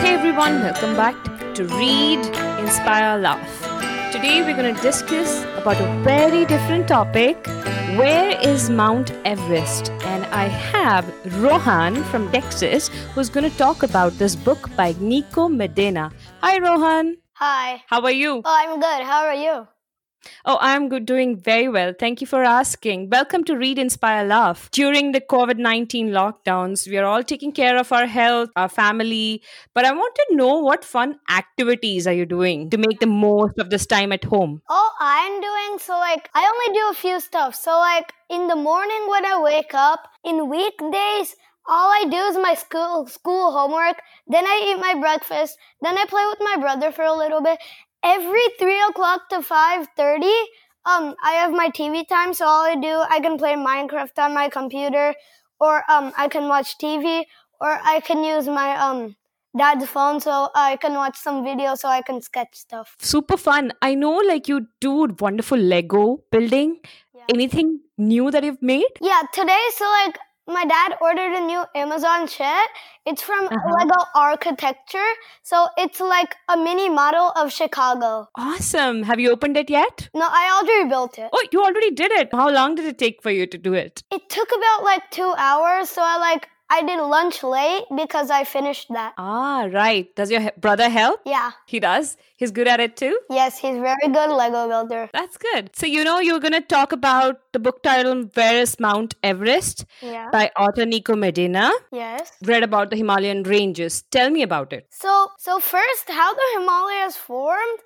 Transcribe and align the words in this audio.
Hey 0.00 0.14
everyone, 0.14 0.60
welcome 0.60 0.94
back 0.94 1.16
to 1.54 1.64
Read, 1.64 2.20
Inspire, 2.60 3.18
Laugh. 3.18 4.12
Today 4.12 4.42
we're 4.42 4.56
going 4.56 4.74
to 4.74 4.80
discuss 4.80 5.42
about 5.56 5.80
a 5.80 6.02
very 6.02 6.44
different 6.46 6.86
topic. 6.86 7.46
Where 7.98 8.38
is 8.40 8.70
Mount 8.70 9.10
Everest? 9.24 9.90
And 10.02 10.24
I 10.26 10.44
have 10.44 11.04
Rohan 11.42 12.04
from 12.04 12.30
Texas 12.30 12.88
who's 13.14 13.28
going 13.28 13.50
to 13.50 13.56
talk 13.58 13.82
about 13.82 14.12
this 14.12 14.36
book 14.36 14.70
by 14.76 14.94
Nico 15.00 15.48
Medina. 15.48 16.12
Hi 16.42 16.58
Rohan. 16.58 17.16
Hi. 17.32 17.82
How 17.88 18.00
are 18.02 18.12
you? 18.12 18.42
Oh, 18.44 18.56
I'm 18.56 18.80
good. 18.80 19.02
How 19.02 19.24
are 19.26 19.34
you? 19.34 19.66
Oh, 20.44 20.58
I'm 20.60 20.88
good, 20.88 21.06
doing 21.06 21.36
very 21.36 21.68
well. 21.68 21.92
Thank 21.98 22.20
you 22.20 22.26
for 22.26 22.42
asking. 22.42 23.10
Welcome 23.10 23.44
to 23.44 23.56
Read, 23.56 23.78
Inspire, 23.78 24.24
Love. 24.26 24.68
During 24.72 25.12
the 25.12 25.20
COVID 25.20 25.58
19 25.58 26.10
lockdowns, 26.10 26.88
we 26.88 26.98
are 26.98 27.04
all 27.04 27.22
taking 27.22 27.52
care 27.52 27.76
of 27.76 27.92
our 27.92 28.06
health, 28.06 28.50
our 28.56 28.68
family. 28.68 29.42
But 29.74 29.84
I 29.84 29.92
want 29.92 30.14
to 30.16 30.36
know 30.36 30.58
what 30.58 30.84
fun 30.84 31.18
activities 31.30 32.06
are 32.06 32.12
you 32.12 32.26
doing 32.26 32.70
to 32.70 32.78
make 32.78 33.00
the 33.00 33.06
most 33.06 33.58
of 33.58 33.70
this 33.70 33.86
time 33.86 34.12
at 34.12 34.24
home? 34.24 34.62
Oh, 34.68 34.90
I'm 35.00 35.40
doing 35.40 35.78
so 35.78 35.94
like 35.94 36.28
I 36.34 36.44
only 36.44 36.78
do 36.78 36.88
a 36.90 36.94
few 36.94 37.20
stuff. 37.20 37.54
So 37.54 37.70
like 37.78 38.12
in 38.28 38.48
the 38.48 38.56
morning 38.56 39.06
when 39.08 39.24
I 39.24 39.40
wake 39.40 39.74
up, 39.74 40.08
in 40.24 40.48
weekdays, 40.48 41.36
all 41.68 41.90
I 41.90 42.06
do 42.10 42.16
is 42.16 42.36
my 42.38 42.54
school 42.54 43.06
school 43.06 43.52
homework. 43.52 44.00
Then 44.26 44.46
I 44.46 44.72
eat 44.72 44.80
my 44.80 44.98
breakfast. 44.98 45.58
Then 45.82 45.98
I 45.98 46.04
play 46.06 46.24
with 46.26 46.38
my 46.40 46.56
brother 46.58 46.90
for 46.90 47.04
a 47.04 47.12
little 47.14 47.42
bit, 47.42 47.58
every 48.02 48.42
three 48.58 48.80
o'clock 48.88 49.28
to 49.30 49.42
five 49.42 49.88
thirty, 49.96 50.36
um, 50.84 51.14
I 51.22 51.32
have 51.32 51.52
my 51.52 51.68
TV 51.70 52.06
time. 52.08 52.34
So 52.34 52.46
all 52.46 52.64
I 52.64 52.74
do, 52.74 53.02
I 53.10 53.20
can 53.20 53.38
play 53.38 53.54
Minecraft 53.54 54.18
on 54.18 54.34
my 54.34 54.48
computer, 54.48 55.14
or 55.60 55.82
um, 55.90 56.12
I 56.16 56.28
can 56.28 56.48
watch 56.48 56.78
TV, 56.78 57.24
or 57.60 57.78
I 57.82 58.00
can 58.00 58.24
use 58.24 58.46
my 58.46 58.76
um 58.76 59.16
dad's 59.56 59.86
phone 59.86 60.20
so 60.20 60.50
I 60.54 60.76
can 60.76 60.94
watch 60.94 61.16
some 61.16 61.44
videos 61.44 61.78
so 61.78 61.88
I 61.88 62.02
can 62.02 62.20
sketch 62.22 62.54
stuff. 62.54 62.96
Super 63.00 63.36
fun. 63.36 63.72
I 63.82 63.94
know, 63.94 64.16
like 64.16 64.48
you 64.48 64.66
do 64.80 65.08
wonderful 65.18 65.58
Lego 65.58 66.22
building. 66.30 66.80
Yeah. 67.14 67.24
Anything 67.30 67.80
new 67.96 68.30
that 68.30 68.44
you've 68.44 68.62
made? 68.62 68.88
Yeah, 69.00 69.22
today, 69.32 69.64
so 69.74 69.84
like 69.84 70.18
my 70.48 70.64
dad 70.64 70.96
ordered 71.00 71.32
a 71.32 71.40
new 71.40 71.62
Amazon 71.74 72.26
shed. 72.26 72.66
It's 73.06 73.22
from 73.22 73.46
Uh-huh. 73.46 73.74
Lego 73.78 74.00
Architecture. 74.14 75.10
So 75.42 75.66
it's 75.76 76.00
like 76.00 76.34
a 76.48 76.56
mini 76.56 76.88
model 76.88 77.30
of 77.36 77.52
Chicago. 77.52 78.28
Awesome. 78.34 79.02
Have 79.04 79.20
you 79.20 79.30
opened 79.30 79.56
it 79.56 79.70
yet? 79.70 80.08
No, 80.14 80.26
I 80.28 80.44
already 80.60 80.88
built 80.88 81.18
it. 81.18 81.30
Oh, 81.32 81.46
you 81.52 81.62
already 81.62 81.90
did 81.90 82.12
it. 82.12 82.28
How 82.32 82.50
long 82.50 82.74
did 82.74 82.86
it 82.86 82.98
take 82.98 83.22
for 83.22 83.30
you 83.30 83.46
to 83.46 83.58
do 83.58 83.74
it? 83.74 84.02
It 84.10 84.28
took 84.28 84.48
about 84.50 84.84
like 84.84 85.10
two 85.10 85.32
hours. 85.36 85.88
So 85.90 86.02
I 86.02 86.18
like, 86.18 86.48
I 86.70 86.82
did 86.82 87.00
lunch 87.00 87.42
late 87.42 87.84
because 87.96 88.30
I 88.30 88.44
finished 88.44 88.88
that. 88.90 89.14
Ah, 89.16 89.68
right. 89.72 90.14
Does 90.16 90.30
your 90.30 90.40
he- 90.40 90.50
brother 90.58 90.88
help? 90.90 91.20
Yeah. 91.24 91.52
He 91.66 91.80
does. 91.80 92.16
He's 92.36 92.50
good 92.50 92.68
at 92.68 92.78
it 92.78 92.96
too. 92.96 93.18
Yes, 93.30 93.58
he's 93.58 93.78
very 93.78 94.08
good 94.12 94.30
Lego 94.30 94.68
builder. 94.68 95.08
That's 95.12 95.38
good. 95.38 95.70
So, 95.74 95.86
you 95.86 96.04
know, 96.04 96.18
you're 96.20 96.40
going 96.40 96.52
to 96.52 96.60
talk 96.60 96.92
about 96.92 97.40
the 97.52 97.58
book 97.58 97.82
title 97.82 98.24
Where 98.34 98.60
is 98.60 98.78
Mount 98.78 99.14
Everest 99.22 99.86
Yeah. 100.02 100.28
by 100.30 100.50
author 100.58 100.84
Nico 100.84 101.16
Medina. 101.16 101.70
Yes. 101.90 102.32
Read 102.42 102.62
about 102.62 102.90
the 102.90 102.96
Himalayan 102.96 103.44
ranges. 103.44 104.02
Tell 104.10 104.28
me 104.30 104.42
about 104.42 104.72
it. 104.72 104.86
So, 104.90 105.28
so 105.38 105.58
first, 105.58 106.08
how 106.10 106.34
the 106.34 106.46
Himalayas 106.58 107.16
formed? 107.16 107.78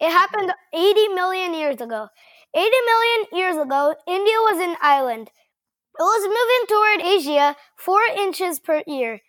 It 0.00 0.10
happened 0.10 0.52
80 0.72 1.08
million 1.14 1.54
years 1.54 1.80
ago. 1.80 2.08
80 2.56 2.70
million 2.86 3.26
years 3.32 3.56
ago, 3.56 3.94
India 4.06 4.34
was 4.50 4.60
an 4.60 4.76
island. 4.82 5.30
It 5.96 6.02
was 6.02 6.22
moving 6.26 6.64
toward 6.68 7.14
Asia 7.14 7.56
four 7.76 8.00
inches 8.18 8.58
per 8.58 8.82
year. 8.86 9.20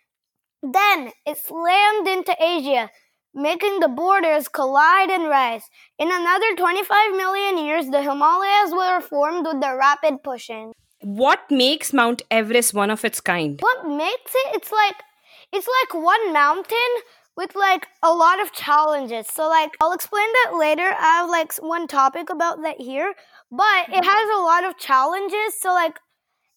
Then 0.62 1.12
it 1.24 1.38
slammed 1.38 2.08
into 2.08 2.34
Asia, 2.40 2.90
making 3.32 3.78
the 3.78 3.88
borders 3.88 4.48
collide 4.48 5.10
and 5.10 5.28
rise. 5.28 5.62
In 5.98 6.10
another 6.10 6.56
25 6.56 7.12
million 7.12 7.64
years, 7.64 7.86
the 7.88 8.02
Himalayas 8.02 8.72
were 8.72 9.00
formed 9.00 9.46
with 9.46 9.60
the 9.60 9.76
rapid 9.76 10.24
pushing. 10.24 10.72
What 11.02 11.48
makes 11.50 11.92
Mount 11.92 12.22
Everest 12.32 12.74
one 12.74 12.90
of 12.90 13.04
its 13.04 13.20
kind? 13.20 13.60
What 13.60 13.86
makes 13.88 14.32
it? 14.34 14.56
It's 14.56 14.72
like 14.72 14.96
it's 15.52 15.68
like 15.68 16.02
one 16.02 16.32
mountain 16.32 16.92
with 17.36 17.54
like 17.54 17.86
a 18.02 18.12
lot 18.12 18.40
of 18.40 18.52
challenges. 18.52 19.28
So 19.28 19.48
like 19.48 19.70
I'll 19.80 19.92
explain 19.92 20.26
that 20.32 20.56
later. 20.58 20.90
I 20.98 21.20
have 21.20 21.30
like 21.30 21.52
one 21.58 21.86
topic 21.86 22.30
about 22.30 22.62
that 22.62 22.80
here, 22.80 23.14
but 23.52 23.88
it 23.88 24.04
has 24.04 24.28
a 24.36 24.42
lot 24.42 24.64
of 24.64 24.78
challenges. 24.78 25.60
So 25.60 25.68
like 25.72 25.98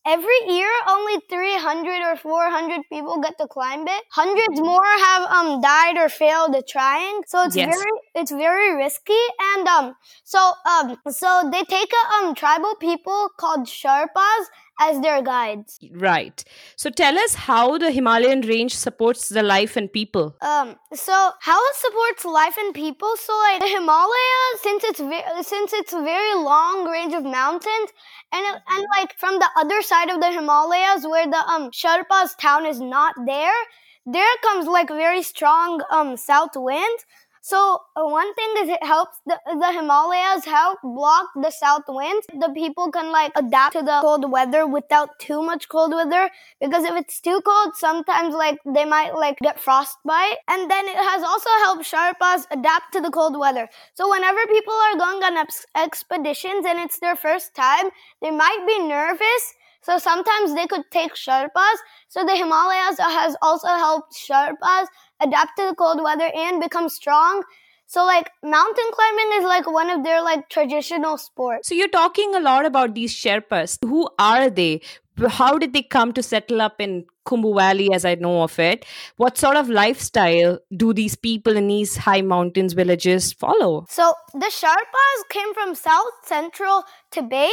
every 0.05 0.39
year 0.47 0.69
only 0.87 1.19
300 1.29 2.01
or 2.11 2.15
400 2.15 2.81
people 2.91 3.21
get 3.21 3.37
to 3.39 3.47
climb 3.47 3.87
it. 3.87 4.03
Hundreds 4.11 4.59
more 4.59 4.83
have 5.05 5.23
um 5.31 5.61
died 5.61 5.97
or 5.97 6.09
failed 6.09 6.55
at 6.55 6.67
trying. 6.67 7.21
So 7.27 7.43
it's 7.43 7.55
Yes. 7.55 7.73
very 7.73 7.91
it's 8.15 8.31
very 8.31 8.75
risky 8.75 9.21
and 9.53 9.67
um 9.67 9.95
so 10.23 10.51
um 10.69 10.97
so 11.09 11.49
they 11.51 11.63
take 11.63 11.91
a 11.91 12.13
um 12.15 12.35
tribal 12.35 12.75
people 12.75 13.29
called 13.39 13.67
Sherpas 13.67 14.43
as 14.79 15.00
their 15.01 15.22
guides. 15.22 15.79
Right. 15.91 16.44
So, 16.75 16.90
tell 16.90 17.17
us 17.17 17.35
how 17.35 17.78
the 17.78 17.91
Himalayan 17.91 18.41
range 18.41 18.75
supports 18.75 19.29
the 19.29 19.44
life 19.44 19.75
and 19.78 19.91
people. 19.91 20.35
Um, 20.41 20.75
so 20.94 21.31
how 21.41 21.59
it 21.69 21.75
supports 21.75 22.25
life 22.25 22.57
and 22.57 22.73
people? 22.73 23.16
So 23.17 23.38
like 23.38 23.59
the 23.62 23.67
Himalayas, 23.67 24.56
since 24.63 24.84
it's 24.84 25.00
ve- 25.00 25.44
since 25.44 25.73
it's 25.73 25.94
a 25.94 26.01
very 26.01 26.34
long 26.35 26.88
range 26.90 27.13
of 27.13 27.23
mountains, 27.23 27.90
and 28.31 28.45
it- 28.45 28.62
and 28.69 28.85
like 28.97 29.17
from 29.17 29.40
the 29.40 29.50
other 29.57 29.81
side 29.81 30.09
of 30.09 30.19
the 30.22 30.31
Himalayas, 30.31 31.06
where 31.06 31.28
the 31.28 31.38
um 31.53 31.72
Sherpa's 31.72 32.35
town 32.35 32.66
is 32.66 32.79
not 32.79 33.13
there, 33.25 33.59
there 34.06 34.35
comes 34.44 34.66
like 34.67 34.90
very 34.90 35.22
strong 35.23 35.81
um 35.91 36.17
south 36.17 36.56
winds. 36.56 37.06
So 37.49 37.79
uh, 37.95 38.05
one 38.05 38.31
thing 38.35 38.49
is 38.59 38.69
it 38.69 38.83
helps 38.83 39.17
the, 39.25 39.39
the 39.59 39.71
Himalayas 39.73 40.45
help 40.45 40.77
block 40.83 41.29
the 41.35 41.49
south 41.49 41.81
winds. 41.87 42.27
The 42.27 42.51
people 42.53 42.91
can 42.91 43.11
like 43.11 43.31
adapt 43.35 43.73
to 43.73 43.81
the 43.81 44.01
cold 44.01 44.31
weather 44.31 44.67
without 44.67 45.17
too 45.17 45.41
much 45.41 45.67
cold 45.67 45.91
weather 45.91 46.29
because 46.61 46.83
if 46.83 46.95
it's 46.95 47.19
too 47.19 47.41
cold, 47.43 47.75
sometimes 47.75 48.35
like 48.35 48.59
they 48.67 48.85
might 48.85 49.15
like 49.15 49.39
get 49.41 49.59
frostbite. 49.59 50.37
And 50.47 50.69
then 50.69 50.87
it 50.87 50.97
has 50.97 51.23
also 51.23 51.49
helped 51.63 51.85
Sherpas 51.91 52.45
adapt 52.51 52.93
to 52.93 53.01
the 53.01 53.09
cold 53.09 53.35
weather. 53.35 53.67
So 53.95 54.07
whenever 54.11 54.45
people 54.45 54.75
are 54.75 54.97
going 54.99 55.23
on 55.23 55.37
ex- 55.37 55.66
expeditions 55.75 56.67
and 56.67 56.77
it's 56.77 56.99
their 56.99 57.16
first 57.16 57.55
time, 57.55 57.89
they 58.21 58.29
might 58.29 58.63
be 58.67 58.77
nervous. 58.85 59.55
So 59.81 59.97
sometimes 59.97 60.53
they 60.53 60.67
could 60.67 60.83
take 60.91 61.16
Sherpas. 61.16 61.77
So 62.09 62.23
the 62.25 62.35
Himalayas 62.35 62.99
has 62.99 63.35
also 63.41 63.69
helped 63.69 64.13
Sherpas 64.13 64.85
adapt 65.22 65.57
to 65.57 65.68
the 65.68 65.75
cold 65.75 66.02
weather 66.03 66.30
and 66.35 66.62
become 66.62 66.90
strong. 66.90 67.44
So 67.88 68.06
like 68.06 68.30
mountain 68.44 68.85
climbing 68.94 69.30
is 69.40 69.44
like 69.46 69.66
one 69.66 69.90
of 69.90 70.03
their 70.03 70.22
like 70.22 70.47
traditional 70.50 71.18
sports. 71.18 71.68
So, 71.68 71.74
you're 71.74 71.88
talking 71.88 72.35
a 72.35 72.40
lot 72.40 72.68
about 72.68 72.94
these 72.94 73.13
Sherpas. 73.13 73.79
Who 73.84 74.08
are 74.19 74.50
they? 74.50 74.81
How 75.28 75.58
did 75.58 75.74
they 75.74 75.81
come 75.81 76.13
to 76.13 76.24
settle 76.24 76.62
up 76.62 76.79
in 76.79 77.06
Khumbu 77.25 77.56
Valley, 77.56 77.91
as 77.91 78.06
I 78.06 78.16
know 78.16 78.44
of 78.44 78.58
it? 78.59 78.85
What 79.18 79.38
sort 79.40 79.58
of 79.58 79.69
lifestyle 79.69 80.59
do 80.78 80.94
these 80.94 81.16
people 81.16 81.58
in 81.58 81.68
these 81.68 81.97
high 81.97 82.22
mountains 82.22 82.74
villages 82.74 83.34
follow? 83.34 83.85
So 83.90 84.13
the 84.34 84.52
Sherpas 84.52 85.29
came 85.29 85.53
from 85.56 85.75
south 85.75 86.13
central 86.24 86.84
Tibet. 87.12 87.50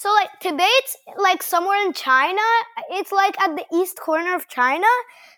So 0.00 0.10
like 0.14 0.30
Tibet's 0.40 0.96
like 1.18 1.42
somewhere 1.42 1.84
in 1.84 1.92
China. 1.92 2.40
It's 2.90 3.12
like 3.12 3.38
at 3.38 3.54
the 3.54 3.66
east 3.70 4.00
corner 4.00 4.34
of 4.34 4.48
China. 4.48 4.86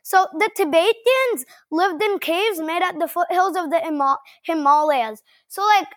So 0.05 0.29
the 0.39 0.49
Tibetans 0.55 1.45
lived 1.73 2.01
in 2.01 2.21
caves 2.21 2.61
made 2.61 2.81
at 2.81 2.97
the 3.01 3.09
foothills 3.09 3.57
of 3.57 3.71
the 3.71 3.81
Hima- 3.85 4.19
Himalayas. 4.45 5.25
So 5.49 5.63
like 5.65 5.89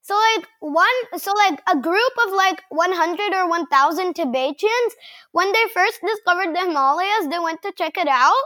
so 0.00 0.16
like 0.16 0.48
one 0.58 0.98
so 1.16 1.32
like 1.32 1.62
a 1.72 1.78
group 1.78 2.14
of 2.26 2.32
like 2.32 2.64
100 2.70 3.34
or 3.34 3.48
1000 3.48 4.14
Tibetans 4.14 4.96
when 5.30 5.52
they 5.52 5.64
first 5.72 6.00
discovered 6.04 6.56
the 6.56 6.66
Himalayas, 6.66 7.28
they 7.30 7.38
went 7.38 7.62
to 7.62 7.70
check 7.78 7.96
it 7.96 8.08
out. 8.08 8.44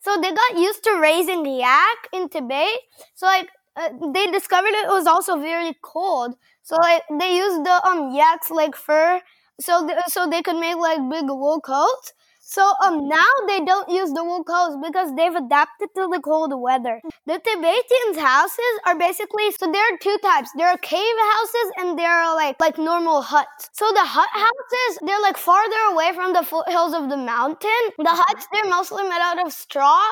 So 0.00 0.18
they 0.18 0.32
got 0.32 0.58
used 0.58 0.82
to 0.84 0.98
raising 0.98 1.44
yak 1.44 2.08
in 2.14 2.30
Tibet. 2.30 2.78
So 3.14 3.26
like 3.26 3.50
uh, 3.76 3.88
they 4.12 4.26
discovered 4.30 4.72
it 4.74 4.88
was 4.88 5.06
also 5.06 5.36
very 5.40 5.76
cold. 5.82 6.34
So 6.62 6.76
like 6.76 7.02
they 7.18 7.36
used 7.36 7.64
the 7.64 7.86
um 7.86 8.14
yak's 8.14 8.50
like 8.50 8.74
fur 8.76 9.20
so 9.60 9.86
th- 9.86 9.98
so 10.08 10.28
they 10.28 10.42
could 10.42 10.56
make 10.56 10.76
like 10.76 10.98
big 11.10 11.24
wool 11.28 11.60
coats. 11.60 12.12
So 12.46 12.62
um 12.84 13.08
now 13.08 13.30
they 13.48 13.60
don't 13.64 13.88
use 13.88 14.12
the 14.12 14.22
wool 14.22 14.44
coats 14.44 14.76
because 14.82 15.14
they've 15.16 15.34
adapted 15.34 15.88
to 15.96 16.08
the 16.12 16.20
cold 16.20 16.52
weather. 16.60 17.00
The 17.26 17.38
Tibetans' 17.38 18.18
houses 18.18 18.74
are 18.86 18.96
basically 18.98 19.50
so 19.52 19.70
there 19.72 19.82
are 19.94 19.98
two 19.98 20.16
types. 20.22 20.50
There 20.56 20.68
are 20.68 20.78
cave 20.78 21.16
houses 21.32 21.72
and 21.78 21.98
there 21.98 22.10
are 22.10 22.34
like 22.34 22.56
like 22.60 22.78
normal 22.78 23.22
huts. 23.22 23.70
So 23.72 23.86
the 23.92 24.04
hut 24.04 24.28
houses 24.32 24.98
they're 25.02 25.20
like 25.22 25.36
farther 25.38 25.82
away 25.92 26.12
from 26.14 26.32
the 26.32 26.42
foothills 26.42 26.94
of 26.94 27.08
the 27.08 27.16
mountain. 27.16 27.82
The 27.98 28.12
huts 28.22 28.46
they're 28.52 28.70
mostly 28.70 29.02
made 29.04 29.22
out 29.22 29.44
of 29.44 29.52
straw 29.52 30.02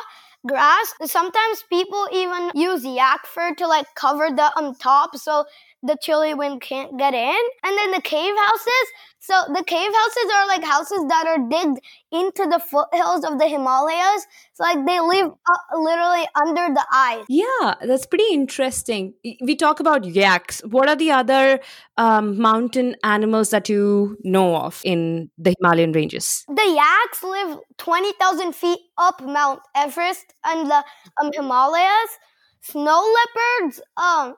grass. 0.46 0.94
Sometimes 1.04 1.64
people 1.70 2.08
even 2.12 2.50
use 2.54 2.84
yak 2.84 3.26
fur 3.26 3.54
to 3.54 3.66
like 3.66 3.86
cover 3.94 4.28
the 4.34 4.50
um 4.58 4.74
top 4.74 5.16
so 5.16 5.44
the 5.82 5.96
chilly 6.00 6.34
wind 6.34 6.60
can't 6.60 6.98
get 6.98 7.14
in. 7.14 7.42
And 7.64 7.78
then 7.78 7.90
the 7.90 8.00
cave 8.00 8.34
houses. 8.36 8.86
So 9.18 9.34
the 9.54 9.62
cave 9.64 9.90
houses 9.94 10.32
are 10.34 10.46
like 10.48 10.64
houses 10.64 11.04
that 11.08 11.26
are 11.28 11.48
digged 11.48 11.80
into 12.10 12.48
the 12.50 12.58
foothills 12.58 13.24
of 13.24 13.38
the 13.38 13.46
Himalayas. 13.46 14.26
So 14.54 14.64
like 14.64 14.84
they 14.84 14.98
live 14.98 15.30
uh, 15.30 15.78
literally 15.78 16.26
under 16.34 16.74
the 16.74 16.84
ice. 16.92 17.24
Yeah, 17.28 17.74
that's 17.82 18.04
pretty 18.04 18.32
interesting. 18.32 19.14
We 19.40 19.54
talk 19.54 19.78
about 19.78 20.04
yaks. 20.04 20.60
What 20.64 20.88
are 20.88 20.96
the 20.96 21.12
other 21.12 21.60
um, 21.96 22.36
mountain 22.38 22.96
animals 23.04 23.50
that 23.50 23.68
you 23.68 24.18
know 24.24 24.56
of 24.56 24.80
in 24.84 25.30
the 25.38 25.54
Himalayan 25.58 25.92
ranges? 25.92 26.44
The 26.48 26.74
yaks 26.74 27.22
live 27.22 27.58
20,000 27.78 28.54
feet 28.54 28.80
up 28.98 29.22
Mount 29.22 29.60
Everest 29.76 30.34
and 30.44 30.68
the 30.68 30.84
um, 31.20 31.30
Himalayas. 31.32 32.18
Snow 32.64 33.12
leopards, 33.60 33.80
um, 33.96 34.36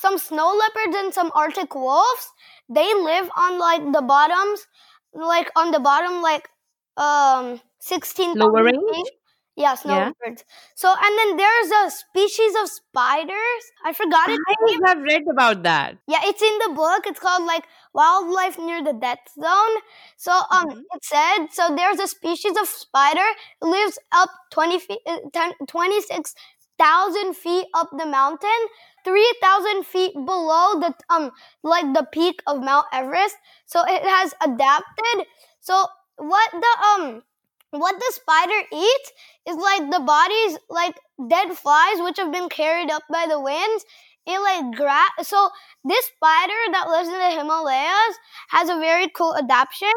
some 0.00 0.18
snow 0.18 0.56
leopards 0.56 0.96
and 0.96 1.14
some 1.14 1.30
Arctic 1.34 1.74
wolves, 1.74 2.32
they 2.68 2.92
live 2.94 3.28
on 3.36 3.58
like 3.58 3.92
the 3.92 4.02
bottoms, 4.02 4.66
like 5.12 5.50
on 5.56 5.70
the 5.70 5.80
bottom, 5.80 6.22
like 6.22 6.48
um, 6.96 7.60
16 7.80 8.34
lower 8.34 8.64
range. 8.64 9.08
Yeah, 9.56 9.74
snow 9.74 9.94
yeah. 9.94 10.06
leopards. 10.06 10.44
So, 10.74 10.88
and 10.88 11.18
then 11.18 11.36
there's 11.36 11.70
a 11.70 11.90
species 11.90 12.52
of 12.62 12.68
spiders. 12.70 13.62
I 13.84 13.92
forgot 13.92 14.30
it. 14.30 14.38
I 14.48 14.78
have 14.86 15.02
read 15.02 15.22
about 15.30 15.64
that. 15.64 15.98
Yeah, 16.08 16.20
it's 16.22 16.40
in 16.40 16.58
the 16.66 16.74
book. 16.74 17.02
It's 17.04 17.20
called 17.20 17.44
like 17.44 17.64
Wildlife 17.92 18.58
Near 18.58 18.82
the 18.82 18.94
Death 18.94 19.18
Zone. 19.34 19.76
So, 20.16 20.32
um, 20.32 20.70
mm-hmm. 20.70 20.80
it 20.94 21.04
said 21.04 21.46
so. 21.50 21.74
There's 21.76 21.98
a 21.98 22.06
species 22.06 22.56
of 22.58 22.68
spider 22.68 23.26
lives 23.60 23.98
up 24.12 24.30
20 24.52 24.78
feet, 24.78 25.00
uh, 25.06 25.18
10, 25.30 25.52
26 25.68 26.34
thousand 26.80 27.34
feet 27.36 27.66
up 27.74 27.90
the 27.98 28.06
mountain, 28.06 28.60
three 29.04 29.32
thousand 29.42 29.86
feet 29.86 30.14
below 30.14 30.80
the 30.80 30.94
um 31.08 31.30
like 31.62 31.92
the 31.94 32.06
peak 32.12 32.42
of 32.46 32.62
Mount 32.62 32.86
Everest. 32.92 33.36
So 33.66 33.82
it 33.86 34.02
has 34.02 34.34
adapted. 34.42 35.26
So 35.60 35.86
what 36.16 36.50
the 36.52 36.84
um 36.86 37.22
what 37.70 37.98
the 37.98 38.12
spider 38.12 38.66
eats 38.72 39.12
is 39.48 39.56
like 39.56 39.90
the 39.90 40.00
bodies 40.00 40.58
like 40.68 40.98
dead 41.28 41.56
flies 41.56 42.00
which 42.00 42.18
have 42.18 42.32
been 42.32 42.48
carried 42.48 42.90
up 42.90 43.02
by 43.10 43.26
the 43.28 43.40
winds 43.40 43.84
it 44.26 44.38
like 44.40 44.76
grab 44.76 45.10
so 45.22 45.48
this 45.84 46.04
spider 46.06 46.60
that 46.72 46.88
lives 46.88 47.08
in 47.08 47.14
the 47.14 47.30
himalayas 47.30 48.18
has 48.50 48.68
a 48.68 48.78
very 48.78 49.08
cool 49.08 49.34
adaptation 49.36 49.92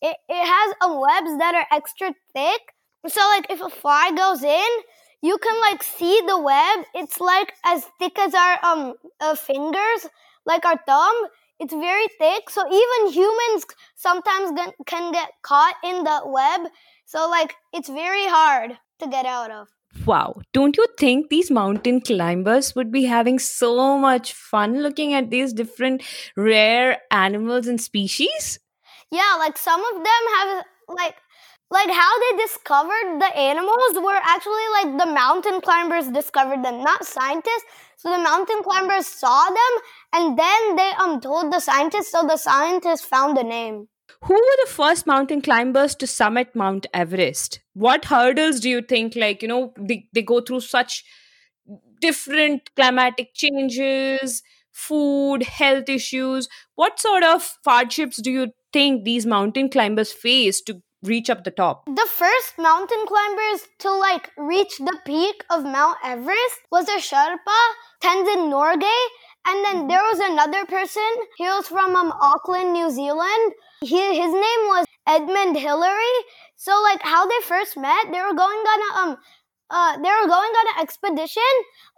it, 0.00 0.16
it 0.28 0.44
has 0.46 0.74
um, 0.82 1.00
webs 1.00 1.36
that 1.38 1.54
are 1.54 1.66
extra 1.70 2.12
thick 2.34 2.60
so 3.06 3.20
like 3.36 3.46
if 3.50 3.60
a 3.60 3.68
fly 3.70 4.10
goes 4.16 4.42
in 4.42 4.68
you 5.22 5.38
can 5.38 5.60
like 5.60 5.82
see 5.82 6.20
the 6.26 6.38
web. 6.38 6.84
It's 6.94 7.20
like 7.20 7.52
as 7.64 7.86
thick 7.98 8.18
as 8.18 8.34
our 8.34 8.64
um 8.64 8.94
uh, 9.20 9.34
fingers, 9.34 10.06
like 10.46 10.64
our 10.64 10.78
thumb. 10.86 11.14
It's 11.60 11.74
very 11.74 12.06
thick, 12.18 12.50
so 12.50 12.64
even 12.66 13.12
humans 13.12 13.64
sometimes 13.96 14.52
can 14.86 15.10
get 15.10 15.30
caught 15.42 15.74
in 15.82 16.04
the 16.04 16.22
web. 16.24 16.70
So 17.04 17.28
like 17.28 17.56
it's 17.72 17.88
very 17.88 18.26
hard 18.26 18.78
to 19.00 19.08
get 19.08 19.26
out 19.26 19.50
of. 19.50 19.68
Wow, 20.06 20.40
don't 20.52 20.76
you 20.76 20.86
think 20.98 21.28
these 21.28 21.50
mountain 21.50 22.00
climbers 22.00 22.76
would 22.76 22.92
be 22.92 23.04
having 23.04 23.38
so 23.38 23.98
much 23.98 24.32
fun 24.32 24.82
looking 24.82 25.14
at 25.14 25.30
these 25.30 25.52
different 25.52 26.02
rare 26.36 26.98
animals 27.10 27.66
and 27.66 27.80
species? 27.80 28.60
Yeah, 29.10 29.34
like 29.38 29.58
some 29.58 29.80
of 29.80 29.94
them 29.94 30.22
have 30.38 30.64
like 30.88 31.16
like 31.70 31.90
how 31.90 32.12
they 32.20 32.36
discovered 32.42 33.20
the 33.20 33.36
animals 33.36 33.94
were 33.96 34.20
actually 34.22 34.68
like 34.72 34.98
the 34.98 35.12
mountain 35.12 35.60
climbers 35.60 36.08
discovered 36.08 36.64
them, 36.64 36.82
not 36.82 37.04
scientists. 37.04 37.64
So 37.96 38.10
the 38.10 38.18
mountain 38.22 38.62
climbers 38.62 39.06
saw 39.06 39.44
them 39.48 39.82
and 40.14 40.38
then 40.38 40.76
they 40.76 40.92
um 40.98 41.20
told 41.20 41.52
the 41.52 41.60
scientists, 41.60 42.12
so 42.12 42.22
the 42.26 42.36
scientists 42.36 43.04
found 43.04 43.36
the 43.36 43.42
name. 43.44 43.88
Who 44.24 44.34
were 44.34 44.56
the 44.64 44.70
first 44.70 45.06
mountain 45.06 45.42
climbers 45.42 45.94
to 45.96 46.06
summit 46.06 46.54
Mount 46.56 46.86
Everest? 46.94 47.60
What 47.74 48.06
hurdles 48.06 48.60
do 48.60 48.68
you 48.70 48.80
think, 48.82 49.14
like, 49.14 49.42
you 49.42 49.48
know, 49.48 49.72
they, 49.78 50.08
they 50.12 50.22
go 50.22 50.40
through 50.40 50.60
such 50.60 51.04
different 52.00 52.70
climatic 52.74 53.34
changes, 53.34 54.42
food, 54.72 55.42
health 55.42 55.88
issues? 55.88 56.48
What 56.74 56.98
sort 57.00 57.22
of 57.22 57.58
hardships 57.64 58.20
do 58.20 58.30
you 58.30 58.52
think 58.72 59.04
these 59.04 59.26
mountain 59.26 59.68
climbers 59.68 60.12
face 60.12 60.60
to 60.62 60.82
reach 61.02 61.30
up 61.30 61.44
the 61.44 61.50
top? 61.50 61.84
The 61.86 62.08
first 62.08 62.58
mountain 62.58 63.04
climbers 63.06 63.68
to 63.80 63.90
like 63.90 64.30
reach 64.36 64.78
the 64.78 64.98
peak 65.04 65.44
of 65.50 65.64
Mount 65.64 65.98
Everest 66.04 66.60
was 66.70 66.88
a 66.88 66.98
Sherpa, 66.98 67.60
Tenzing 68.02 68.50
Norgay, 68.50 69.02
and 69.46 69.64
then 69.64 69.88
there 69.88 70.02
was 70.02 70.18
another 70.18 70.64
person. 70.66 71.10
He 71.36 71.44
was 71.44 71.68
from 71.68 71.96
um, 71.96 72.12
Auckland, 72.20 72.72
New 72.72 72.90
Zealand. 72.90 73.52
He, 73.80 73.96
his 73.96 74.32
name 74.32 74.62
was 74.72 74.86
Edmund 75.06 75.56
Hillary. 75.56 76.18
So 76.56 76.72
like 76.82 77.02
how 77.02 77.26
they 77.26 77.40
first 77.44 77.76
met, 77.76 78.06
they 78.10 78.20
were 78.20 78.34
going 78.34 78.58
on 78.58 78.80
a 78.80 79.10
um 79.12 79.16
uh, 79.70 79.92
they 79.96 80.08
were 80.08 80.28
going 80.28 80.52
on 80.60 80.66
an 80.76 80.82
expedition. 80.82 81.42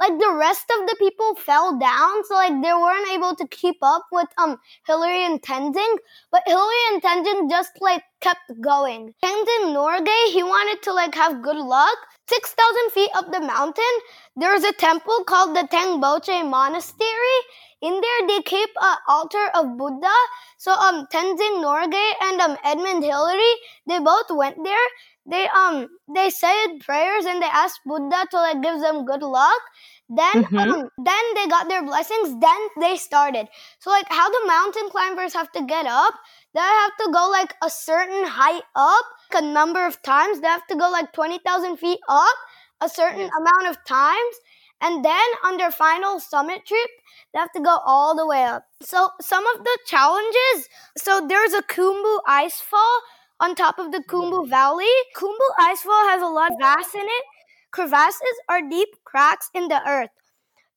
Like 0.00 0.18
the 0.18 0.32
rest 0.34 0.64
of 0.78 0.88
the 0.88 0.96
people 0.98 1.34
fell 1.36 1.78
down, 1.78 2.24
so 2.24 2.34
like 2.34 2.62
they 2.62 2.72
weren't 2.72 3.10
able 3.10 3.34
to 3.36 3.46
keep 3.48 3.76
up 3.82 4.06
with 4.10 4.28
um 4.38 4.56
Hillary 4.86 5.24
and 5.24 5.40
Tenzing. 5.40 5.96
But 6.32 6.42
Hillary 6.46 6.82
and 6.92 7.02
Tenzing 7.02 7.48
just 7.50 7.72
like 7.80 8.02
kept 8.20 8.50
going. 8.60 9.14
Tenzing 9.22 9.74
Norgay, 9.74 10.32
he 10.32 10.42
wanted 10.42 10.82
to 10.82 10.92
like 10.92 11.14
have 11.14 11.42
good 11.42 11.56
luck. 11.56 11.96
Six 12.28 12.54
thousand 12.54 12.90
feet 12.92 13.10
up 13.14 13.32
the 13.32 13.40
mountain, 13.40 13.94
there's 14.36 14.64
a 14.64 14.72
temple 14.72 15.24
called 15.24 15.54
the 15.56 15.66
Tengboche 15.68 16.48
Monastery. 16.48 17.38
In 17.82 17.98
there, 18.00 18.28
they 18.28 18.42
keep 18.42 18.68
an 18.80 18.96
altar 19.08 19.46
of 19.54 19.76
Buddha. 19.78 20.16
So 20.58 20.72
um 20.72 21.06
Tenzing 21.12 21.62
Norgay 21.62 22.10
and 22.22 22.40
um 22.40 22.56
Edmund 22.64 23.04
Hillary, 23.04 23.54
they 23.86 23.98
both 23.98 24.30
went 24.30 24.56
there 24.64 24.86
they 25.30 25.48
um 25.48 25.88
they 26.14 26.30
said 26.30 26.80
prayers 26.80 27.24
and 27.24 27.42
they 27.42 27.46
asked 27.46 27.80
Buddha 27.86 28.26
to 28.30 28.36
like 28.36 28.62
give 28.62 28.80
them 28.80 29.04
good 29.04 29.22
luck. 29.22 29.60
Then 30.08 30.44
mm-hmm. 30.44 30.58
um, 30.58 30.88
then 30.98 31.24
they 31.34 31.46
got 31.46 31.68
their 31.68 31.84
blessings. 31.84 32.34
Then 32.40 32.60
they 32.80 32.96
started. 32.96 33.46
So 33.78 33.90
like 33.90 34.06
how 34.08 34.28
the 34.28 34.46
mountain 34.46 34.90
climbers 34.90 35.34
have 35.34 35.52
to 35.52 35.64
get 35.64 35.86
up, 35.86 36.14
they 36.52 36.60
have 36.60 36.96
to 36.98 37.10
go 37.12 37.28
like 37.30 37.54
a 37.62 37.70
certain 37.70 38.24
height 38.26 38.62
up, 38.74 39.04
a 39.34 39.42
number 39.42 39.86
of 39.86 40.02
times. 40.02 40.40
They 40.40 40.48
have 40.48 40.66
to 40.66 40.76
go 40.76 40.90
like 40.90 41.12
twenty 41.12 41.38
thousand 41.38 41.76
feet 41.76 42.00
up, 42.08 42.36
a 42.80 42.88
certain 42.88 43.20
yes. 43.20 43.30
amount 43.38 43.68
of 43.68 43.84
times. 43.84 44.36
And 44.82 45.04
then 45.04 45.28
on 45.44 45.58
their 45.58 45.70
final 45.70 46.18
summit 46.18 46.64
trip, 46.66 46.90
they 47.32 47.38
have 47.38 47.52
to 47.52 47.60
go 47.60 47.78
all 47.84 48.16
the 48.16 48.26
way 48.26 48.44
up. 48.44 48.64
So 48.82 49.10
some 49.20 49.46
of 49.46 49.62
the 49.62 49.78
challenges, 49.86 50.68
so 50.96 51.26
there's 51.28 51.52
a 51.52 51.62
Khumbu 51.62 52.20
ice 52.26 52.60
fall 52.60 53.00
on 53.40 53.54
top 53.54 53.78
of 53.78 53.90
the 53.90 54.02
Khumbu 54.08 54.48
Valley. 54.48 54.92
Khumbu 55.16 55.48
Icefall 55.58 56.08
has 56.10 56.22
a 56.22 56.26
lot 56.26 56.52
of 56.52 56.58
crevasses 56.58 56.94
in 56.94 57.02
it. 57.02 57.24
Crevasses 57.72 58.36
are 58.48 58.68
deep 58.68 58.88
cracks 59.04 59.48
in 59.54 59.68
the 59.68 59.80
earth. 59.88 60.10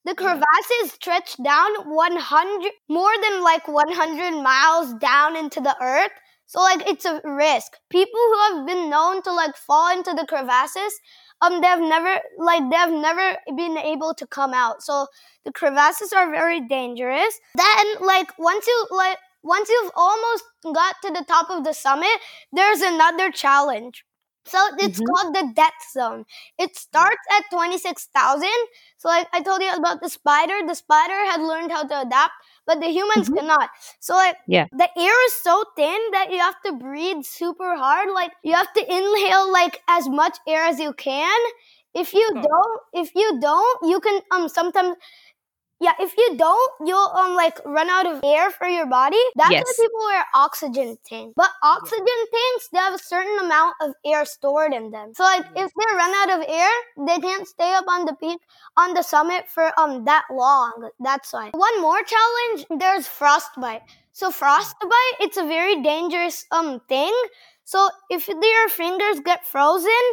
The 0.06 0.16
crevasses 0.16 0.92
stretch 0.94 1.38
down 1.44 1.72
100, 1.90 2.72
more 2.90 3.14
than 3.22 3.42
like 3.44 3.68
100 3.68 4.42
miles 4.42 4.94
down 4.96 5.36
into 5.36 5.62
the 5.62 5.76
earth. 5.82 6.12
So 6.46 6.60
like 6.60 6.88
it's 6.88 7.06
a 7.06 7.22
risk. 7.24 7.78
People 7.90 8.20
who 8.20 8.58
have 8.58 8.68
been 8.68 8.90
known 8.90 9.22
to 9.24 9.32
like 9.32 9.56
fall 9.56 9.92
into 9.96 10.14
the 10.14 10.26
crevasses, 10.28 10.94
um, 11.42 11.62
they've 11.62 11.80
never 11.80 12.20
like 12.38 12.64
they've 12.70 13.02
never 13.02 13.38
been 13.58 13.78
able 13.78 14.14
to 14.14 14.28
come 14.28 14.54
out. 14.54 14.84
So 14.84 15.08
the 15.46 15.52
crevasses 15.52 16.14
are 16.14 16.30
very 16.30 16.62
dangerous. 16.68 17.40
Then 17.56 17.86
like 18.02 18.28
once 18.38 18.68
you 18.68 18.88
like 18.92 19.18
once 19.44 19.70
you've 19.70 19.92
almost 19.96 20.44
got 20.64 20.96
to 21.04 21.12
the 21.12 21.26
top 21.28 21.50
of 21.50 21.64
the 21.64 21.74
summit, 21.74 22.18
there's 22.52 22.82
another 22.82 23.32
challenge. 23.32 24.06
So 24.46 24.60
it's 24.78 25.00
mm-hmm. 25.00 25.06
called 25.06 25.36
the 25.36 25.54
death 25.56 25.80
zone. 25.94 26.26
It 26.58 26.76
starts 26.76 27.24
at 27.32 27.46
26,000. 27.52 28.50
So 28.98 29.08
like 29.08 29.28
I 29.34 29.42
told 29.42 29.62
you 29.62 29.72
about 29.74 30.02
the 30.02 30.10
spider, 30.10 30.56
the 30.66 30.76
spider 30.76 31.14
had 31.14 31.42
learned 31.42 31.72
how 31.72 31.84
to 31.84 32.02
adapt, 32.02 32.34
but 32.66 32.82
the 32.82 32.88
humans 32.88 33.30
mm-hmm. 33.30 33.36
cannot. 33.36 33.70
So 34.00 34.16
like 34.16 34.36
yeah. 34.48 34.68
the 34.72 34.90
air 34.98 35.26
is 35.28 35.34
so 35.42 35.64
thin 35.78 35.98
that 36.12 36.28
you 36.32 36.40
have 36.40 36.62
to 36.66 36.74
breathe 36.74 37.24
super 37.24 37.76
hard. 37.78 38.10
Like 38.14 38.32
you 38.44 38.54
have 38.54 38.74
to 38.74 38.82
inhale 38.82 39.52
like 39.52 39.80
as 39.88 40.10
much 40.10 40.38
air 40.48 40.64
as 40.66 40.80
you 40.80 40.94
can. 40.94 41.40
If 41.94 42.14
you 42.14 42.28
don't, 42.34 42.82
if 42.94 43.14
you 43.16 43.40
don't, 43.40 43.90
you 43.90 44.00
can 44.00 44.20
um 44.32 44.50
sometimes 44.50 44.98
yeah, 45.84 45.92
if 46.00 46.16
you 46.18 46.38
don't, 46.38 46.72
you'll 46.88 47.12
um 47.20 47.36
like 47.36 47.60
run 47.66 47.90
out 47.90 48.06
of 48.06 48.24
air 48.24 48.50
for 48.52 48.68
your 48.68 48.86
body. 48.86 49.20
That's 49.36 49.52
yes. 49.52 49.64
why 49.66 49.86
people 49.86 50.00
wear 50.06 50.26
oxygen 50.34 50.98
tanks. 51.06 51.34
But 51.36 51.50
oxygen 51.62 52.06
yeah. 52.08 52.38
tanks, 52.38 52.70
they 52.72 52.78
have 52.80 52.94
a 52.94 53.04
certain 53.04 53.38
amount 53.40 53.76
of 53.82 53.92
air 54.06 54.24
stored 54.24 54.74
in 54.74 54.92
them. 54.92 55.12
So 55.14 55.24
like 55.24 55.46
if 55.58 55.72
they 55.78 55.96
run 55.96 56.14
out 56.22 56.40
of 56.40 56.46
air, 56.48 56.72
they 57.06 57.20
can't 57.20 57.46
stay 57.46 57.74
up 57.74 57.86
on 57.90 58.06
the 58.06 58.16
peak 58.16 58.40
on 58.78 58.94
the 58.94 59.04
summit 59.04 59.50
for 59.50 59.78
um 59.78 60.06
that 60.06 60.24
long. 60.32 60.90
That's 61.02 61.34
why. 61.34 61.52
One 61.54 61.82
more 61.82 62.02
challenge, 62.16 62.66
there's 62.80 63.06
frostbite. 63.06 63.82
So 64.14 64.32
frostbite, 64.32 65.18
it's 65.20 65.38
a 65.38 65.46
very 65.46 65.82
dangerous 65.84 66.46
um 66.52 66.80
thing. 66.88 67.14
So 67.66 67.90
if 68.10 68.30
your 68.30 68.70
fingers 68.70 69.20
get 69.20 69.46
frozen, 69.46 70.06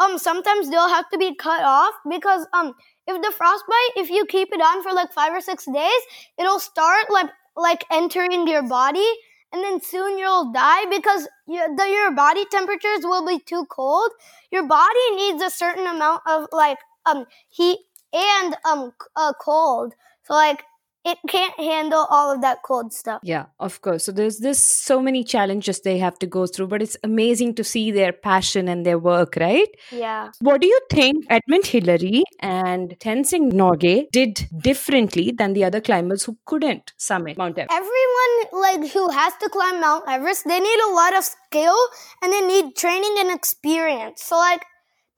um 0.00 0.18
sometimes 0.18 0.68
they'll 0.68 0.88
have 0.88 1.08
to 1.10 1.18
be 1.18 1.34
cut 1.36 1.62
off 1.62 1.94
because 2.10 2.46
um 2.52 2.74
if 3.06 3.20
the 3.22 3.32
frostbite 3.36 3.96
if 3.96 4.10
you 4.10 4.24
keep 4.26 4.48
it 4.52 4.60
on 4.60 4.82
for 4.82 4.92
like 4.92 5.12
five 5.12 5.32
or 5.32 5.40
six 5.40 5.64
days 5.66 6.02
it'll 6.38 6.60
start 6.60 7.10
like 7.10 7.30
like 7.56 7.84
entering 7.90 8.46
your 8.46 8.62
body 8.62 9.06
and 9.52 9.62
then 9.62 9.80
soon 9.80 10.18
you'll 10.18 10.50
die 10.52 10.86
because 10.88 11.28
your, 11.46 11.68
the, 11.76 11.84
your 11.86 12.14
body 12.14 12.44
temperatures 12.50 13.00
will 13.02 13.26
be 13.26 13.38
too 13.38 13.66
cold. 13.66 14.10
Your 14.50 14.66
body 14.66 15.10
needs 15.14 15.42
a 15.42 15.50
certain 15.50 15.86
amount 15.86 16.22
of 16.26 16.46
like 16.52 16.78
um 17.04 17.26
heat 17.50 17.78
and 18.12 18.56
um 18.64 18.92
uh, 19.14 19.32
cold. 19.40 19.94
So 20.24 20.34
like 20.34 20.64
it 21.04 21.18
can't 21.28 21.58
handle 21.58 22.06
all 22.10 22.32
of 22.32 22.40
that 22.42 22.62
cold 22.62 22.92
stuff. 22.92 23.20
Yeah, 23.24 23.46
of 23.58 23.80
course. 23.80 24.04
So 24.04 24.12
there's 24.12 24.38
this 24.38 24.58
so 24.58 25.02
many 25.02 25.24
challenges 25.24 25.80
they 25.80 25.98
have 25.98 26.18
to 26.20 26.26
go 26.26 26.46
through, 26.46 26.68
but 26.68 26.82
it's 26.82 26.96
amazing 27.02 27.54
to 27.56 27.64
see 27.64 27.90
their 27.90 28.12
passion 28.12 28.68
and 28.68 28.86
their 28.86 28.98
work, 28.98 29.36
right? 29.40 29.68
Yeah. 29.90 30.30
What 30.40 30.60
do 30.60 30.66
you 30.66 30.80
think 30.90 31.26
Edmund 31.28 31.66
Hillary 31.66 32.22
and 32.40 32.96
Tenzing 33.00 33.52
Norgay 33.52 34.10
did 34.12 34.48
differently 34.58 35.32
than 35.36 35.54
the 35.54 35.64
other 35.64 35.80
climbers 35.80 36.24
who 36.24 36.38
couldn't 36.46 36.92
summit 36.96 37.36
Mount 37.36 37.58
Everest? 37.58 37.72
Everyone 37.76 38.62
like 38.62 38.92
who 38.92 39.10
has 39.10 39.32
to 39.40 39.48
climb 39.48 39.80
Mount 39.80 40.04
Everest, 40.08 40.44
they 40.46 40.60
need 40.60 40.80
a 40.88 40.94
lot 40.94 41.16
of 41.16 41.24
skill 41.24 41.76
and 42.22 42.32
they 42.32 42.40
need 42.40 42.76
training 42.76 43.16
and 43.18 43.30
experience. 43.30 44.22
So 44.22 44.36
like 44.36 44.64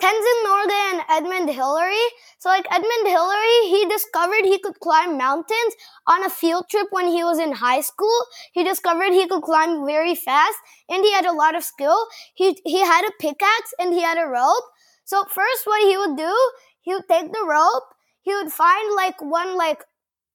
Tenzing 0.01 0.41
Norgay 0.45 0.93
and 0.93 1.01
Edmund 1.09 1.51
Hillary. 1.51 2.07
So 2.39 2.49
like 2.49 2.67
Edmund 2.71 3.07
Hillary, 3.07 3.69
he 3.69 3.87
discovered 3.89 4.45
he 4.45 4.59
could 4.59 4.79
climb 4.81 5.17
mountains 5.17 5.75
on 6.07 6.25
a 6.25 6.31
field 6.31 6.67
trip 6.71 6.89
when 6.91 7.07
he 7.09 7.25
was 7.25 7.39
in 7.39 7.53
high 7.53 7.81
school. 7.81 8.19
He 8.53 8.65
discovered 8.65 9.13
he 9.13 9.27
could 9.27 9.43
climb 9.43 9.87
very 9.87 10.15
fast 10.15 10.59
and 10.89 11.05
he 11.05 11.13
had 11.13 11.27
a 11.27 11.33
lot 11.33 11.55
of 11.57 11.65
skill. 11.65 12.07
He, 12.35 12.59
he 12.65 12.81
had 12.81 13.05
a 13.05 13.13
pickaxe 13.21 13.73
and 13.79 13.95
he 13.95 14.03
had 14.03 14.19
a 14.19 14.27
rope. 14.29 14.65
So 15.05 15.25
first 15.25 15.67
what 15.67 15.83
he 15.83 15.97
would 15.97 16.17
do, 16.17 16.35
he 16.81 16.95
would 16.95 17.09
take 17.09 17.33
the 17.33 17.47
rope, 17.49 17.85
he 18.23 18.35
would 18.35 18.53
find 18.53 18.95
like 18.95 19.21
one 19.23 19.57
like 19.57 19.85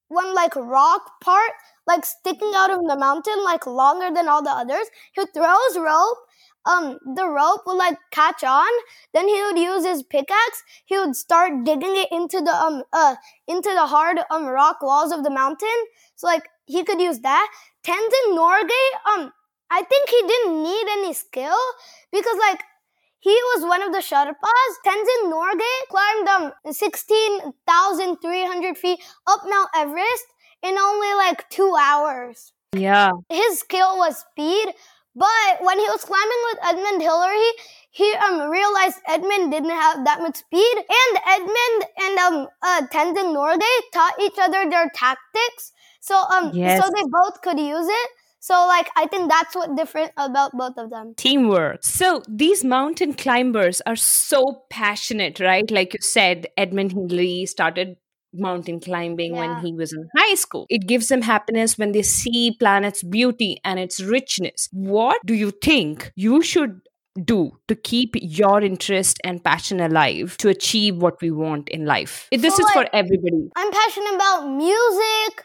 one 0.08 0.34
like 0.34 0.56
rock 0.56 1.02
part 1.22 1.52
like 1.86 2.06
sticking 2.06 2.52
out 2.56 2.72
of 2.72 2.80
the 2.88 2.98
mountain 2.98 3.44
like 3.44 3.66
longer 3.68 4.14
than 4.14 4.28
all 4.28 4.44
the 4.44 4.50
others. 4.50 4.88
He 5.14 5.22
would 5.22 5.34
throw 5.34 5.56
his 5.68 5.78
rope 5.78 6.18
um 6.74 7.00
the 7.16 7.28
rope 7.28 7.62
would 7.66 7.80
like 7.82 7.98
catch 8.12 8.44
on 8.44 8.80
then 9.14 9.28
he 9.28 9.42
would 9.44 9.58
use 9.58 9.86
his 9.86 10.04
pickaxe 10.04 10.64
he 10.86 10.98
would 10.98 11.16
start 11.16 11.64
digging 11.66 11.96
it 12.04 12.10
into 12.12 12.42
the 12.50 12.56
um 12.68 12.84
uh 12.94 13.16
into 13.48 13.70
the 13.80 13.88
hard 13.96 14.20
um 14.30 14.46
rock 14.46 14.82
walls 14.82 15.12
of 15.12 15.24
the 15.24 15.36
mountain 15.42 15.84
so 16.16 16.28
like 16.28 16.48
he 16.66 16.84
could 16.84 17.02
use 17.02 17.20
that 17.20 17.48
tenzing 17.84 18.34
norgay 18.40 18.88
um 19.14 19.32
i 19.70 19.82
think 19.94 20.10
he 20.10 20.22
didn't 20.34 20.64
need 20.64 20.88
any 20.98 21.14
skill 21.14 21.62
because 22.12 22.38
like 22.50 22.62
he 23.22 23.36
was 23.52 23.66
one 23.66 23.84
of 23.84 23.92
the 23.92 24.00
Sherpas. 24.00 24.80
Tenzing 24.86 25.30
Norgay 25.30 25.78
climbed 25.90 26.30
um 26.30 26.54
16,300 26.72 28.78
feet 28.78 29.04
up 29.28 29.42
Mount 29.46 29.70
Everest 29.76 30.24
in 30.64 30.78
only 30.78 31.14
like 31.16 31.50
two 31.50 31.76
hours. 31.80 32.54
Yeah. 32.74 33.12
His 33.30 33.60
skill 33.60 33.98
was 33.98 34.20
speed, 34.20 34.74
but 35.16 35.52
when 35.62 35.80
he 35.80 35.86
was 35.90 36.04
climbing 36.06 36.42
with 36.52 36.60
Edmund 36.66 37.02
Hillary, 37.02 37.52
he 37.92 38.12
um 38.26 38.50
realized 38.50 38.98
Edmund 39.08 39.52
didn't 39.52 39.72
have 39.72 40.06
that 40.06 40.22
much 40.22 40.38
speed, 40.38 40.76
and 40.78 41.20
Edmund 41.28 41.80
and 42.02 42.18
um 42.20 42.48
uh, 42.62 42.82
Tenzing 42.94 43.34
Norgay 43.34 43.76
taught 43.94 44.20
each 44.22 44.38
other 44.40 44.70
their 44.70 44.90
tactics. 44.96 45.72
So 46.00 46.16
um 46.18 46.54
Yes. 46.54 46.78
so 46.78 46.84
they 46.84 47.04
both 47.10 47.42
could 47.42 47.60
use 47.60 47.88
it. 47.88 48.10
So 48.40 48.54
like 48.68 48.90
I 48.96 49.08
think 49.08 49.30
that's 49.30 49.56
what 49.56 49.76
different 49.76 50.12
about 50.18 50.52
both 50.54 50.78
of 50.78 50.90
them. 50.90 51.16
Teamwork. 51.18 51.84
So 51.84 52.24
these 52.28 52.64
mountain 52.64 53.14
climbers 53.14 53.82
are 53.86 53.96
so 53.98 54.64
passionate, 54.70 55.40
right? 55.40 55.70
Like 55.70 55.94
you 55.94 56.00
said, 56.02 56.48
Edmund 56.58 56.94
Hillary 56.94 57.46
started 57.46 57.98
mountain 58.34 58.80
climbing 58.80 59.36
when 59.36 59.58
he 59.60 59.74
was 59.74 59.94
in 59.94 60.08
high 60.16 60.36
school. 60.36 60.66
It 60.70 60.88
gives 60.88 61.08
them 61.08 61.22
happiness 61.22 61.78
when 61.78 61.92
they 61.92 62.04
see 62.04 62.56
planet's 62.60 63.04
beauty 63.04 63.60
and 63.64 63.80
its 63.80 64.00
richness. 64.02 64.70
What 64.72 65.20
do 65.26 65.34
you 65.34 65.52
think 65.52 66.12
you 66.16 66.42
should 66.42 66.82
do 67.24 67.52
to 67.68 67.76
keep 67.76 68.16
your 68.16 68.62
interest 68.62 69.20
and 69.24 69.44
passion 69.44 69.80
alive 69.80 70.38
to 70.38 70.50
achieve 70.50 70.98
what 70.98 71.22
we 71.22 71.32
want 71.32 71.70
in 71.70 71.86
life? 71.86 72.28
This 72.32 72.56
So, 72.56 72.66
is 72.66 72.72
for 72.72 72.88
everybody. 72.94 73.50
I'm 73.56 73.72
passionate 73.72 74.16
about 74.16 74.48
music 74.50 75.44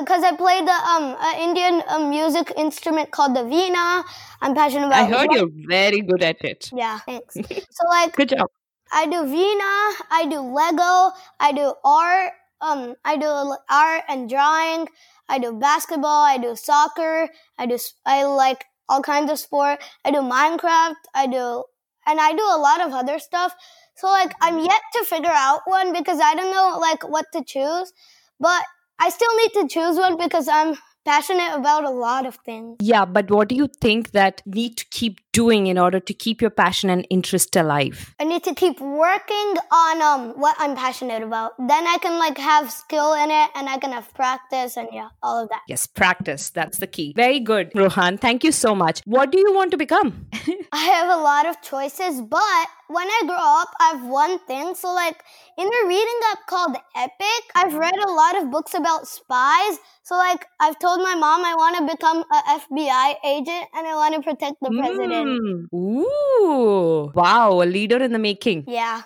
because 0.00 0.24
I 0.24 0.34
play 0.36 0.60
the 0.64 0.72
um 0.72 1.16
uh, 1.18 1.34
Indian 1.38 1.82
uh, 1.88 2.08
music 2.08 2.52
instrument 2.56 3.10
called 3.10 3.34
the 3.34 3.40
veena. 3.42 4.04
I'm 4.40 4.54
passionate 4.54 4.86
about. 4.86 5.02
I 5.02 5.06
heard 5.06 5.28
you're 5.32 5.48
very 5.68 6.00
good 6.02 6.22
at 6.22 6.44
it. 6.44 6.70
Yeah, 6.72 6.98
thanks. 7.00 7.34
so 7.70 7.86
like 7.88 8.14
Good 8.16 8.30
job. 8.30 8.48
I 8.92 9.06
do 9.06 9.24
Vina, 9.24 10.06
I 10.10 10.26
do 10.28 10.40
Lego, 10.40 11.12
I 11.38 11.52
do 11.52 11.74
art, 11.84 12.32
um, 12.60 12.96
I 13.04 13.16
do 13.16 13.56
art 13.70 14.02
and 14.08 14.28
drawing, 14.28 14.88
I 15.28 15.38
do 15.38 15.52
basketball, 15.52 16.24
I 16.24 16.38
do 16.38 16.56
soccer, 16.56 17.28
I 17.58 17.66
do, 17.66 17.78
I 18.04 18.24
like 18.24 18.64
all 18.88 19.02
kinds 19.02 19.30
of 19.30 19.38
sport, 19.38 19.78
I 20.04 20.10
do 20.10 20.18
Minecraft, 20.18 20.96
I 21.14 21.26
do, 21.26 21.64
and 22.06 22.20
I 22.20 22.32
do 22.32 22.42
a 22.42 22.58
lot 22.58 22.80
of 22.80 22.92
other 22.92 23.18
stuff. 23.18 23.54
So 23.94 24.08
like, 24.08 24.34
I'm 24.40 24.58
yet 24.58 24.80
to 24.94 25.04
figure 25.04 25.30
out 25.30 25.60
one 25.66 25.92
because 25.92 26.18
I 26.20 26.34
don't 26.34 26.52
know 26.52 26.78
like 26.80 27.08
what 27.08 27.26
to 27.32 27.44
choose, 27.44 27.92
but 28.40 28.64
I 28.98 29.10
still 29.10 29.34
need 29.36 29.52
to 29.60 29.68
choose 29.68 29.96
one 29.96 30.16
because 30.16 30.48
I'm 30.48 30.76
passionate 31.04 31.54
about 31.54 31.84
a 31.84 31.90
lot 31.90 32.26
of 32.26 32.36
things. 32.36 32.76
Yeah, 32.80 33.04
but 33.04 33.30
what 33.30 33.48
do 33.48 33.54
you 33.54 33.68
think 33.80 34.12
that 34.12 34.42
need 34.46 34.76
to 34.76 34.86
keep 34.90 35.20
doing 35.32 35.66
in 35.66 35.78
order 35.78 36.00
to 36.00 36.14
keep 36.14 36.40
your 36.40 36.50
passion 36.50 36.90
and 36.90 37.06
interest 37.10 37.56
alive? 37.56 38.14
I 38.20 38.24
need 38.24 38.44
to 38.44 38.54
keep 38.54 38.80
working 38.80 39.54
on 39.70 40.02
um 40.02 40.32
what 40.40 40.56
I'm 40.58 40.76
passionate 40.76 41.22
about. 41.22 41.52
Then 41.58 41.86
I 41.86 41.98
can 42.00 42.18
like 42.18 42.38
have 42.38 42.70
skill 42.70 43.14
in 43.14 43.30
it 43.30 43.50
and 43.54 43.68
I 43.68 43.78
can 43.78 43.92
have 43.92 44.12
practice 44.14 44.76
and 44.76 44.88
yeah, 44.92 45.08
all 45.22 45.42
of 45.42 45.48
that. 45.48 45.62
Yes, 45.68 45.86
practice. 45.86 46.50
That's 46.50 46.78
the 46.78 46.86
key. 46.86 47.12
Very 47.16 47.40
good, 47.40 47.70
Rohan. 47.74 48.18
Thank 48.18 48.44
you 48.44 48.52
so 48.52 48.74
much. 48.74 49.00
What 49.04 49.30
do 49.32 49.38
you 49.38 49.52
want 49.54 49.70
to 49.72 49.76
become? 49.76 50.26
I 50.72 50.84
have 50.84 51.18
a 51.18 51.22
lot 51.22 51.46
of 51.46 51.60
choices, 51.62 52.20
but 52.20 52.66
when 52.90 53.06
I 53.06 53.22
grow 53.24 53.36
up, 53.38 53.68
I 53.80 53.90
have 53.94 54.04
one 54.04 54.38
thing. 54.46 54.74
So 54.74 54.92
like 54.92 55.22
in 55.56 55.66
a 55.66 55.86
reading 55.86 56.20
app 56.32 56.46
called 56.48 56.76
Epic, 56.96 57.42
I've 57.54 57.74
read 57.74 57.96
a 57.96 58.10
lot 58.10 58.36
of 58.42 58.50
books 58.50 58.74
about 58.74 59.06
spies. 59.06 59.78
So 60.02 60.16
like 60.16 60.46
I've 60.58 60.78
told 60.80 61.00
my 61.00 61.14
mom 61.14 61.44
I 61.44 61.54
want 61.54 61.76
to 61.78 61.94
become 61.94 62.24
a 62.38 62.40
FBI 62.58 63.14
agent 63.24 63.66
and 63.74 63.86
I 63.86 63.94
want 63.94 64.14
to 64.16 64.22
protect 64.22 64.56
the 64.60 64.70
president. 64.70 65.40
Mm. 65.40 65.72
Ooh. 65.74 67.12
Wow, 67.14 67.62
a 67.62 67.66
leader 67.76 67.98
in 67.98 68.12
the 68.12 68.18
making. 68.18 68.64
Yeah. 68.80 69.02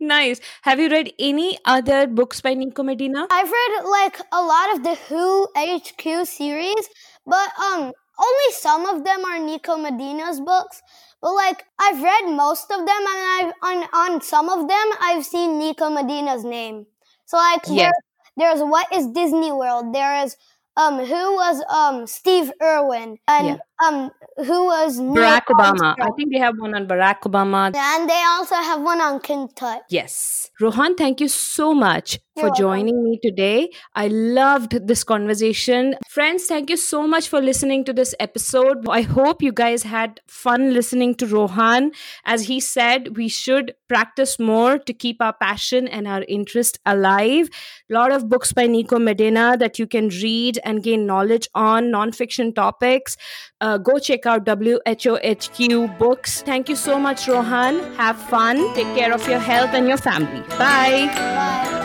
Nice. 0.00 0.40
Have 0.62 0.80
you 0.80 0.90
read 0.90 1.12
any 1.18 1.56
other 1.64 2.06
books 2.06 2.40
by 2.40 2.54
Nico 2.54 2.82
Medina? 2.82 3.26
I've 3.30 3.50
read 3.50 3.84
like 3.84 4.18
a 4.32 4.42
lot 4.42 4.74
of 4.74 4.82
the 4.82 4.96
Who 5.08 5.48
HQ 5.56 6.26
series, 6.26 6.88
but 7.26 7.48
um 7.58 7.92
only 8.18 8.50
some 8.52 8.86
of 8.86 9.04
them 9.04 9.24
are 9.24 9.38
Nico 9.38 9.76
Medina's 9.76 10.40
books. 10.40 10.82
But 11.24 11.34
like 11.34 11.66
I've 11.80 12.02
read 12.02 12.28
most 12.36 12.70
of 12.72 12.78
them 12.78 12.88
and 13.12 13.22
I've 13.38 13.54
on 13.62 13.88
on 13.94 14.22
some 14.22 14.50
of 14.50 14.68
them 14.68 14.88
I've 15.00 15.26
seen 15.26 15.58
Nico 15.58 15.90
Medina's 15.90 16.44
name. 16.44 16.86
So 17.26 17.38
like 17.38 17.64
Yes. 17.66 17.92
there, 17.92 17.92
there's 18.36 18.60
what 18.62 18.92
is 18.94 19.08
Disney 19.08 19.52
World? 19.52 19.94
There 19.94 20.24
is 20.24 20.36
um 20.76 20.98
who 21.00 21.34
was 21.36 21.64
um 21.70 22.06
Steve 22.06 22.52
Irwin 22.62 23.18
and 23.28 23.58
um 23.82 24.10
who 24.36 24.66
was 24.66 24.98
Barack 25.00 25.46
Obama. 25.46 25.94
I 26.00 26.10
think 26.16 26.32
they 26.32 26.38
have 26.38 26.54
one 26.58 26.74
on 26.74 26.86
Barack 26.86 27.20
Obama. 27.22 27.74
and 27.74 28.08
they 28.10 28.22
also 28.26 28.56
have 28.56 28.80
one 28.82 29.00
on 29.00 29.20
Tut. 29.20 29.82
Yes. 29.88 30.50
Rohan, 30.60 30.94
thank 30.96 31.20
you 31.20 31.28
so 31.28 31.72
much 31.74 32.18
You're 32.36 32.42
for 32.42 32.46
welcome. 32.48 32.62
joining 32.62 33.04
me 33.04 33.18
today. 33.22 33.70
I 33.94 34.08
loved 34.08 34.86
this 34.86 35.02
conversation. 35.04 35.94
Friends, 36.08 36.46
thank 36.46 36.70
you 36.70 36.76
so 36.76 37.06
much 37.06 37.28
for 37.28 37.40
listening 37.40 37.84
to 37.84 37.92
this 37.92 38.14
episode. 38.20 38.78
I 38.88 39.02
hope 39.02 39.42
you 39.42 39.52
guys 39.52 39.82
had 39.84 40.20
fun 40.28 40.72
listening 40.72 41.14
to 41.16 41.26
Rohan. 41.26 41.92
As 42.24 42.42
he 42.46 42.60
said, 42.60 43.16
we 43.16 43.28
should 43.28 43.74
practice 43.88 44.38
more 44.38 44.78
to 44.78 44.92
keep 44.92 45.20
our 45.20 45.32
passion 45.32 45.86
and 45.88 46.06
our 46.08 46.22
interest 46.28 46.78
alive. 46.86 47.48
A 47.90 47.94
lot 47.94 48.12
of 48.12 48.28
books 48.28 48.52
by 48.52 48.66
Nico 48.66 48.98
Medina 48.98 49.56
that 49.58 49.78
you 49.78 49.86
can 49.86 50.08
read 50.08 50.58
and 50.64 50.82
gain 50.82 51.06
knowledge 51.06 51.48
on 51.54 51.90
non-fiction 51.90 52.52
topics. 52.54 53.16
Uh, 53.64 53.78
go 53.78 53.98
check 53.98 54.26
out 54.26 54.44
WHOHQ 54.44 55.98
books. 55.98 56.42
Thank 56.42 56.68
you 56.68 56.76
so 56.76 56.98
much, 56.98 57.26
Rohan. 57.26 57.80
Have 57.94 58.18
fun. 58.28 58.58
Take 58.74 58.94
care 58.94 59.10
of 59.14 59.26
your 59.26 59.38
health 59.38 59.72
and 59.72 59.88
your 59.88 59.96
family. 59.96 60.42
Bye. 60.58 61.08
Bye. 61.14 61.83